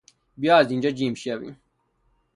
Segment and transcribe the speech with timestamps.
[0.37, 1.57] بیا از اینجا جیم شویم!